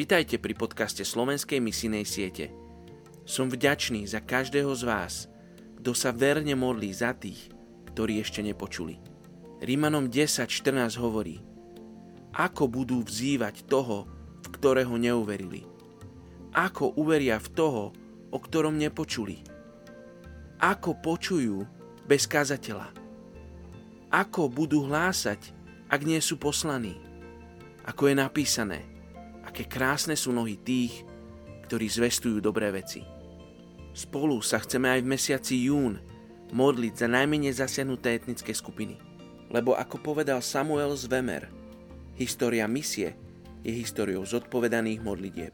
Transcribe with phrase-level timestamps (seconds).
[0.00, 2.48] Vitajte pri podcaste Slovenskej misijnej siete.
[3.28, 5.28] Som vďačný za každého z vás,
[5.76, 7.52] kto sa verne modlí za tých,
[7.92, 8.96] ktorí ešte nepočuli.
[9.60, 11.44] Rímanom 10.14 hovorí
[12.32, 14.08] Ako budú vzývať toho,
[14.40, 15.68] v ktorého neuverili?
[16.56, 17.92] Ako uveria v toho,
[18.32, 19.44] o ktorom nepočuli?
[20.64, 21.68] Ako počujú
[22.08, 22.88] bez kazateľa?
[24.08, 25.52] Ako budú hlásať,
[25.92, 26.96] ak nie sú poslaní?
[27.84, 28.80] Ako je napísané–
[29.60, 31.04] aké krásne sú nohy tých,
[31.68, 33.04] ktorí zvestujú dobré veci.
[33.92, 36.00] Spolu sa chceme aj v mesiaci jún
[36.56, 38.96] modliť za najmenej zasiahnuté etnické skupiny.
[39.52, 41.52] Lebo ako povedal Samuel z Vemer,
[42.16, 43.12] história misie
[43.60, 45.52] je históriou zodpovedaných modlitieb.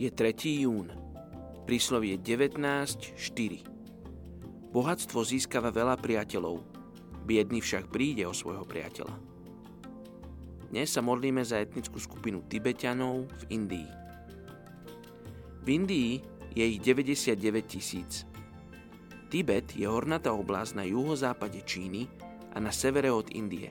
[0.00, 0.64] Je 3.
[0.64, 1.09] jún
[1.68, 6.64] Príslovie 19.4 Bohatstvo získava veľa priateľov,
[7.28, 9.12] biedný však príde o svojho priateľa.
[10.72, 13.90] Dnes sa modlíme za etnickú skupinu Tibetanov v Indii.
[15.60, 16.24] V Indii
[16.56, 17.36] je ich 99
[17.68, 18.24] tisíc.
[19.28, 22.08] Tibet je hornatá oblasť na juhozápade Číny
[22.56, 23.68] a na severe od Indie.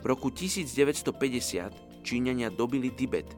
[0.00, 3.34] V roku 1950 Číňania dobili Tibet,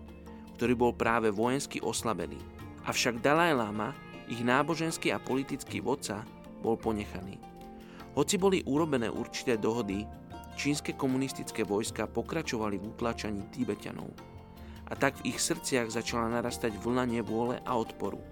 [0.61, 2.37] ktorý bol práve vojensky oslabený–
[2.89, 3.93] Avšak Dalaj Lama,
[4.33, 6.25] ich náboženský a politický vodca,
[6.65, 7.37] bol ponechaný.
[8.17, 10.09] Hoci boli urobené určité dohody,
[10.57, 14.09] čínske komunistické vojska pokračovali v utlačaní Tibetanov.
[14.89, 18.25] A tak v ich srdciach začala narastať vlna nevôle a odporu.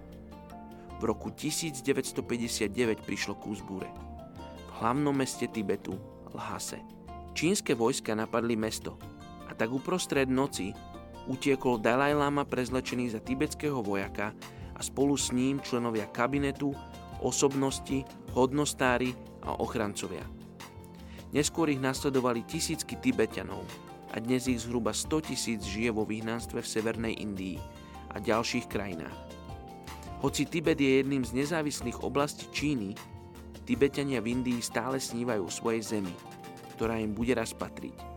[0.97, 3.85] V roku 1959 prišlo k úzbúre.
[4.41, 6.01] V hlavnom meste Tibetu,
[6.33, 6.81] Lhase.
[7.37, 8.97] Čínske vojska napadli mesto
[9.45, 10.73] a tak uprostred noci
[11.27, 14.31] utiekol Dalaj Lama prezlečený za tibetského vojaka
[14.73, 16.71] a spolu s ním členovia kabinetu,
[17.21, 20.23] osobnosti, hodnostári a ochrancovia.
[21.35, 23.67] Neskôr ich nasledovali tisícky Tibetanov
[24.15, 27.59] a dnes ich zhruba 100 tisíc žije vo vyhnanstve v Severnej Indii
[28.15, 29.17] a ďalších krajinách.
[30.23, 32.97] Hoci Tibet je jedným z nezávislých oblastí Číny,
[33.67, 36.15] Tibetania v Indii stále snívajú o svojej zemi,
[36.79, 38.16] ktorá im bude raz patriť.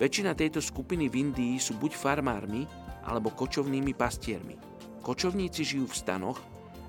[0.00, 2.64] Väčšina tejto skupiny v Indii sú buď farmármi,
[3.04, 4.56] alebo kočovnými pastiermi.
[5.04, 6.40] Kočovníci žijú v stanoch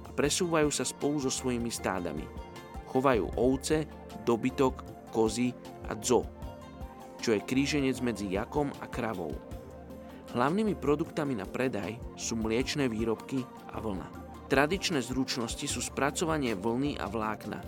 [0.07, 2.23] a presúvajú sa spolu so svojimi stádami.
[2.87, 3.83] Chovajú ovce,
[4.23, 5.51] dobytok, kozy
[5.87, 6.23] a dzo,
[7.19, 9.35] čo je kríženec medzi jakom a kravou.
[10.31, 13.43] Hlavnými produktami na predaj sú mliečne výrobky
[13.75, 14.07] a vlna.
[14.47, 17.59] Tradičné zručnosti sú spracovanie vlny a vlákna,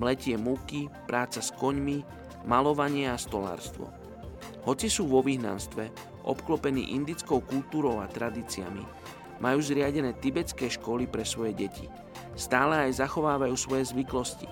[0.00, 2.04] mletie múky, práca s koňmi,
[2.48, 3.97] malovanie a stolárstvo.
[4.68, 5.88] Hoci sú vo vyhnanstve,
[6.28, 8.84] obklopení indickou kultúrou a tradíciami,
[9.40, 11.88] majú zriadené tibetské školy pre svoje deti.
[12.36, 14.44] Stále aj zachovávajú svoje zvyklosti.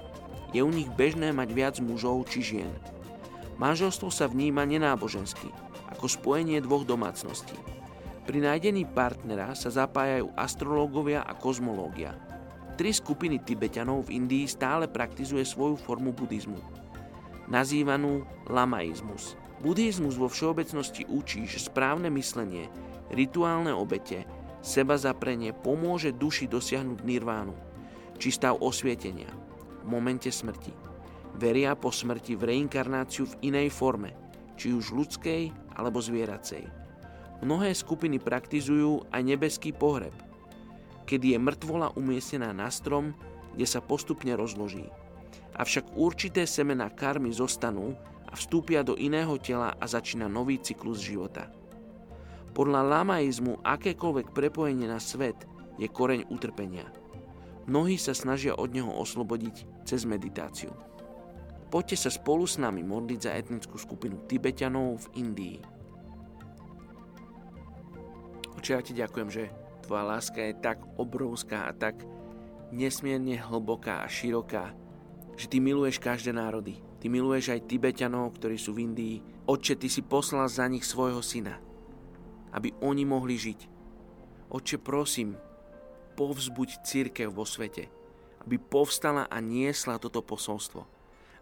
[0.56, 2.72] Je u nich bežné mať viac mužov či žien.
[3.60, 5.53] Manželstvo sa vníma nenábožensky,
[5.93, 7.60] ako spojenie dvoch domácností.
[8.25, 12.16] Pri nájdení partnera sa zapájajú astrológovia a kozmológia.
[12.81, 16.60] Tri skupiny Tibetanov v Indii stále praktizuje svoju formu buddhizmu,
[17.53, 22.71] nazývanú lamaizmus– Buddhizmus vo všeobecnosti učí, že správne myslenie,
[23.10, 24.22] rituálne obete,
[24.62, 27.50] seba zaprenie pomôže duši dosiahnuť nirvánu,
[28.15, 29.26] či stav osvietenia
[29.82, 30.71] v momente smrti.
[31.34, 34.15] Veria po smrti v reinkarnáciu v inej forme,
[34.55, 36.62] či už ľudskej alebo zvieracej.
[37.43, 40.15] Mnohé skupiny praktizujú aj nebeský pohreb,
[41.10, 43.19] kedy je mŕtvola umiestnená na strom,
[43.59, 44.87] kde sa postupne rozloží.
[45.59, 47.99] Avšak určité semená karmy zostanú
[48.37, 51.49] vstúpia do iného tela a začína nový cyklus života.
[52.53, 55.49] Podľa lamaizmu akékoľvek prepojenie na svet
[55.81, 56.89] je koreň utrpenia.
[57.67, 60.71] Mnohí sa snažia od neho oslobodiť cez meditáciu.
[61.67, 65.59] Poďte sa spolu s nami modliť za etnickú skupinu Tibetanov v Indii.
[68.56, 72.06] Oče, ja ti ďakujem, že tvoja láska je tak obrovská a tak
[72.71, 74.73] nesmierne hlboká a široká,
[75.37, 76.81] že ty miluješ každé národy.
[77.06, 79.23] Ty miluješ aj Tibetanov, ktorí sú v Indii.
[79.47, 81.55] Otče, Ty si poslal za nich svojho syna,
[82.50, 83.61] aby oni mohli žiť.
[84.50, 85.38] Otče, prosím,
[86.19, 87.87] povzbuď církev vo svete,
[88.43, 90.82] aby povstala a niesla toto posolstvo.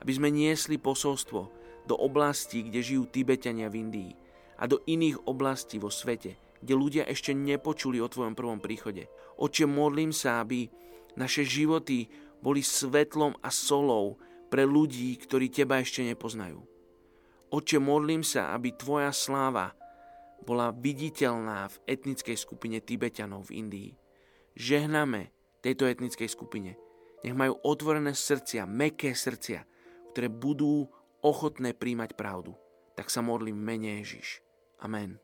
[0.05, 1.41] Aby sme niesli posolstvo
[1.89, 4.13] do oblastí, kde žijú Tibetania v Indii
[4.61, 9.09] a do iných oblastí vo svete, kde ľudia ešte nepočuli o Tvojom prvom príchode.
[9.41, 10.69] Oče, modlím sa, aby
[11.17, 12.13] naše životy
[12.45, 14.21] boli svetlom a solou
[14.55, 16.63] pre ľudí, ktorí teba ešte nepoznajú.
[17.51, 19.75] Oče, modlím sa, aby tvoja sláva
[20.47, 23.91] bola viditeľná v etnickej skupine Tibetanov v Indii.
[24.55, 26.79] Žehname tejto etnickej skupine.
[27.27, 29.67] Nech majú otvorené srdcia, meké srdcia,
[30.15, 30.87] ktoré budú
[31.19, 32.55] ochotné príjmať pravdu.
[32.95, 34.39] Tak sa modlím mene Ježiš.
[34.79, 35.19] Amen.